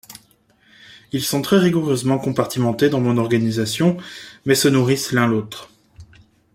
[1.11, 3.97] Ils sont très rigoureusement compartimentés dans mon organisation
[4.45, 5.69] mais se nourrissent l'un l'autre.